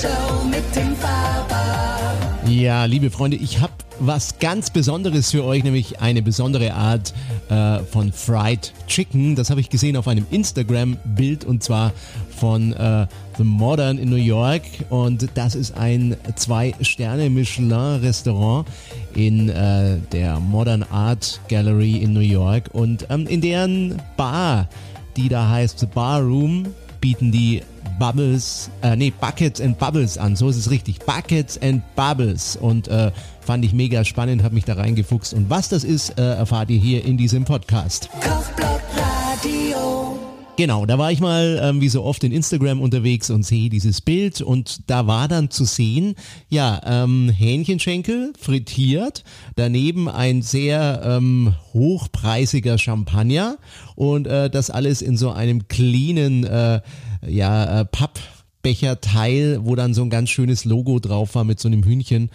[0.00, 2.14] Show mit dem Faber.
[2.46, 7.12] Ja, liebe Freunde, ich habe was ganz Besonderes für euch, nämlich eine besondere Art
[7.48, 9.34] äh, von Fried Chicken.
[9.34, 11.92] Das habe ich gesehen auf einem Instagram-Bild und zwar
[12.36, 13.08] von äh,
[13.38, 14.62] The Modern in New York.
[14.88, 18.68] Und das ist ein Zwei-Sterne-Michelin-Restaurant
[19.16, 22.70] in äh, der Modern Art Gallery in New York.
[22.72, 24.68] Und ähm, in deren Bar,
[25.16, 26.66] die da heißt The Bar Room,
[27.00, 27.62] bieten die
[27.98, 30.36] Bubbles, äh, nee, Buckets and Bubbles an.
[30.36, 31.00] So ist es richtig.
[31.00, 32.56] Buckets and Bubbles.
[32.56, 35.34] Und äh, fand ich mega spannend, habe mich da reingefuchst.
[35.34, 38.08] Und was das ist, äh, erfahrt ihr hier in diesem Podcast.
[38.20, 40.18] Kochblock Radio.
[40.58, 44.00] Genau, da war ich mal ähm, wie so oft in Instagram unterwegs und sehe dieses
[44.00, 46.16] Bild und da war dann zu sehen,
[46.48, 49.22] ja, ähm, Hähnchenschenkel frittiert,
[49.54, 53.58] daneben ein sehr ähm, hochpreisiger Champagner
[53.94, 56.80] und äh, das alles in so einem cleanen äh,
[57.26, 58.18] ja, äh, Papp.
[58.62, 62.30] Becherteil, wo dann so ein ganz schönes Logo drauf war mit so einem Hühnchen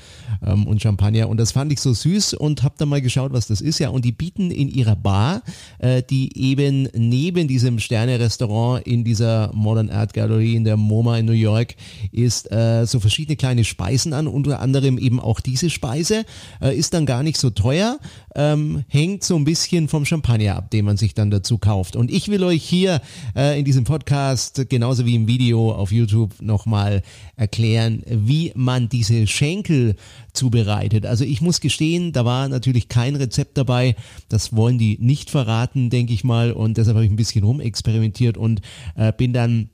[0.46, 1.30] ähm, und Champagner.
[1.30, 3.80] Und das fand ich so süß und habe dann mal geschaut, was das ist.
[3.80, 5.42] Ja, und die bieten in ihrer Bar,
[5.80, 11.26] äh, die eben neben diesem Sterne-Restaurant in dieser Modern Art Gallery in der MoMA in
[11.26, 11.76] New York
[12.12, 14.28] ist, äh, so verschiedene kleine Speisen an.
[14.28, 16.26] Unter anderem eben auch diese Speise.
[16.62, 18.00] Äh, ist dann gar nicht so teuer,
[18.36, 21.96] ähm, hängt so ein bisschen vom Champagner ab, den man sich dann dazu kauft.
[21.96, 23.02] Und ich will euch hier
[23.36, 27.02] äh, in diesem Podcast, genauso wie im Video auf YouTube, YouTube nochmal
[27.36, 29.96] erklären, wie man diese Schenkel
[30.34, 31.06] zubereitet.
[31.06, 33.96] Also ich muss gestehen, da war natürlich kein Rezept dabei.
[34.30, 36.52] Das wollen die nicht verraten, denke ich mal.
[36.52, 38.62] Und deshalb habe ich ein bisschen rumexperimentiert und
[38.96, 39.70] äh, bin dann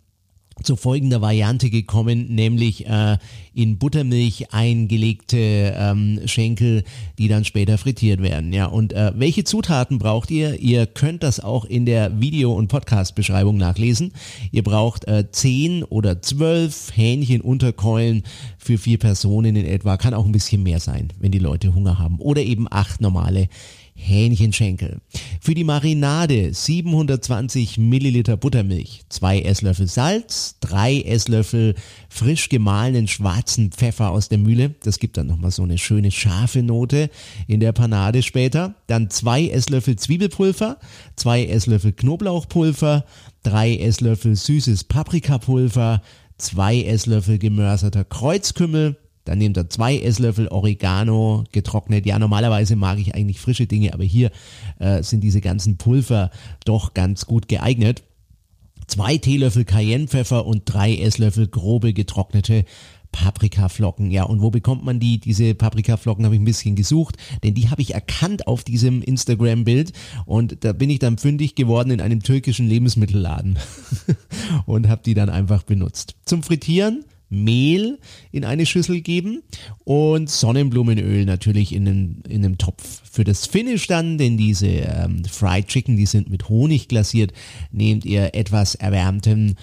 [0.64, 3.18] zu folgender Variante gekommen, nämlich äh,
[3.54, 6.84] in Buttermilch eingelegte ähm, Schenkel,
[7.18, 8.54] die dann später frittiert werden.
[8.54, 10.60] Ja, und äh, welche Zutaten braucht ihr?
[10.60, 14.14] Ihr könnt das auch in der Video- und Podcast-Beschreibung nachlesen.
[14.52, 18.24] Ihr braucht äh, 10 oder 12 Hähnchenunterkeulen
[18.58, 19.98] für vier Personen in etwa.
[19.98, 22.18] Kann auch ein bisschen mehr sein, wenn die Leute Hunger haben.
[22.20, 23.50] Oder eben acht normale
[24.00, 25.02] Hähnchenschenkel.
[25.42, 31.76] Für die Marinade 720 Milliliter Buttermilch, 2 Esslöffel Salz, 3 Esslöffel
[32.10, 34.76] frisch gemahlenen schwarzen Pfeffer aus der Mühle.
[34.84, 37.10] Das gibt dann nochmal so eine schöne scharfe Note
[37.48, 38.76] in der Panade später.
[38.88, 40.78] Dann 2 Esslöffel Zwiebelpulver,
[41.16, 43.06] 2 Esslöffel Knoblauchpulver,
[43.44, 46.02] 3 Esslöffel süßes Paprikapulver,
[46.38, 48.98] 2 Esslöffel gemörserter Kreuzkümmel,
[49.30, 52.08] dann nehmt ihr zwei Esslöffel Oregano getrocknet.
[52.08, 54.32] Ja, normalerweise mag ich eigentlich frische Dinge, aber hier
[54.80, 56.32] äh, sind diese ganzen Pulver
[56.66, 58.02] doch ganz gut geeignet.
[58.88, 62.66] Zwei Teelöffel Cayennepfeffer und drei Esslöffel grobe getrocknete
[63.12, 64.10] Paprikaflocken.
[64.10, 65.20] Ja, und wo bekommt man die?
[65.20, 69.94] Diese Paprikaflocken habe ich ein bisschen gesucht, denn die habe ich erkannt auf diesem Instagram-Bild
[70.26, 73.60] und da bin ich dann fündig geworden in einem türkischen Lebensmittelladen
[74.66, 76.16] und habe die dann einfach benutzt.
[76.26, 78.00] Zum Frittieren Mehl
[78.32, 79.44] in eine Schüssel geben
[79.84, 83.02] und Sonnenblumenöl natürlich in, den, in einem Topf.
[83.10, 87.34] Für das Finish dann, denn diese ähm, Fried Chicken, die sind mit Honig glasiert,
[87.72, 89.56] nehmt ihr etwas erwärmten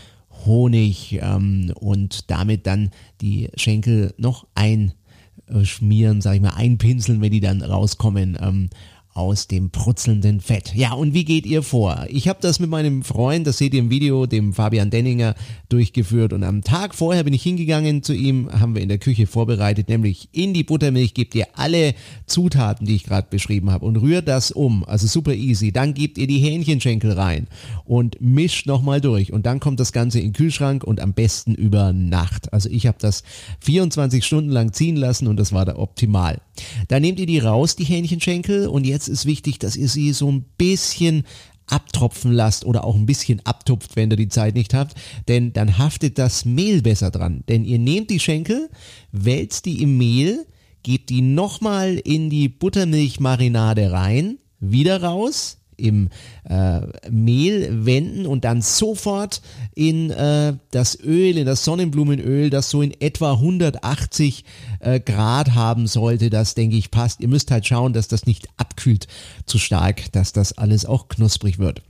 [0.44, 2.91] Honig ähm, und damit dann
[3.21, 8.38] die Schenkel noch einschmieren, sag ich mal, einpinseln, wenn die dann rauskommen.
[8.41, 8.71] Ähm,
[9.16, 10.75] aus dem prutzelnden Fett.
[10.75, 12.06] Ja, und wie geht ihr vor?
[12.09, 15.34] Ich habe das mit meinem Freund, das seht ihr im Video, dem Fabian Denninger,
[15.69, 19.26] durchgeführt und am Tag vorher bin ich hingegangen zu ihm, haben wir in der Küche
[19.26, 21.94] vorbereitet, nämlich in die Buttermilch gebt ihr alle
[22.26, 25.72] Zutaten, die ich gerade beschrieben habe und rührt das um, also super easy.
[25.72, 27.49] Dann gebt ihr die Hähnchenschenkel rein
[27.84, 31.55] und mischt nochmal durch und dann kommt das Ganze in den Kühlschrank und am besten
[31.55, 32.53] über Nacht.
[32.53, 33.22] Also ich habe das
[33.60, 36.41] 24 Stunden lang ziehen lassen und das war da optimal.
[36.88, 40.31] Dann nehmt ihr die raus, die Hähnchenschenkel und jetzt ist wichtig, dass ihr sie so
[40.31, 41.25] ein bisschen
[41.67, 44.94] abtropfen lasst oder auch ein bisschen abtupft, wenn ihr die Zeit nicht habt,
[45.28, 47.43] denn dann haftet das Mehl besser dran.
[47.49, 48.71] Denn ihr nehmt die Schenkel,
[49.12, 50.47] wälzt die im Mehl,
[50.83, 56.09] gebt die nochmal in die Buttermilchmarinade rein, wieder raus, im
[56.48, 59.43] äh, Mehl wenden und dann sofort
[59.75, 64.44] in äh, das Öl, in das Sonnenblumenöl, das so in etwa 180
[64.81, 66.31] äh, Grad haben sollte.
[66.31, 67.20] Das denke ich passt.
[67.20, 69.06] Ihr müsst halt schauen, dass das nicht abkühlt
[69.46, 71.82] zu stark, dass das alles auch knusprig wird.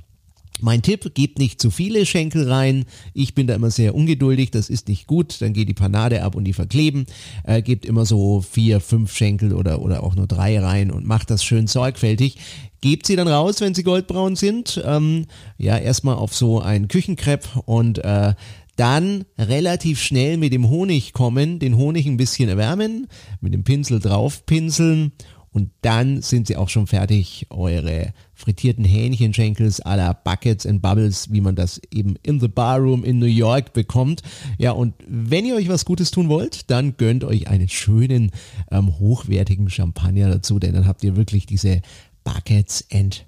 [0.61, 2.87] Mein Tipp, gebt nicht zu viele Schenkel rein.
[3.13, 5.41] Ich bin da immer sehr ungeduldig, das ist nicht gut.
[5.41, 7.07] Dann geht die Panade ab und die verkleben.
[7.45, 11.31] Äh, gebt immer so vier, fünf Schenkel oder, oder auch nur drei rein und macht
[11.31, 12.39] das schön sorgfältig.
[12.81, 14.83] Gebt sie dann raus, wenn sie goldbraun sind.
[14.87, 15.27] Ähm,
[15.59, 18.35] ja, erstmal auf so ein Küchenkrepp und äh,
[18.77, 23.09] dann relativ schnell mit dem Honig kommen, den Honig ein bisschen erwärmen,
[23.41, 25.13] mit dem Pinsel drauf pinseln
[25.57, 31.33] und dann sind sie auch schon fertig, eure frittierten Hähnchenschenkels à la Buckets and Bubbles,
[31.33, 34.21] wie man das eben in the Barroom in New York bekommt.
[34.59, 38.33] Ja, und wenn ihr euch was Gutes tun wollt, dann gönnt euch einen schönen,
[38.71, 41.81] ähm, hochwertigen Champagner dazu, denn dann habt ihr wirklich diese
[42.23, 43.25] Buckets and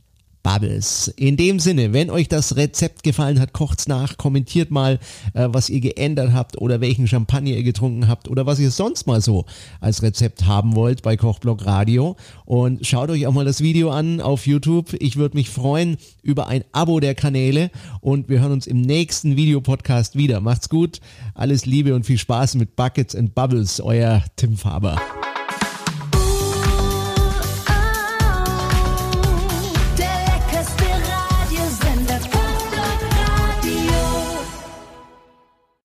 [0.48, 1.08] Bubbles.
[1.16, 4.98] In dem Sinne, wenn euch das Rezept gefallen hat, kocht's nach, kommentiert mal,
[5.34, 9.06] äh, was ihr geändert habt oder welchen Champagner ihr getrunken habt oder was ihr sonst
[9.06, 9.44] mal so
[9.82, 12.16] als Rezept haben wollt bei Kochblog Radio
[12.46, 14.94] und schaut euch auch mal das Video an auf YouTube.
[15.00, 19.36] Ich würde mich freuen über ein Abo der Kanäle und wir hören uns im nächsten
[19.36, 20.40] Videopodcast wieder.
[20.40, 21.02] Macht's gut,
[21.34, 24.98] alles Liebe und viel Spaß mit Buckets and Bubbles, euer Tim Faber.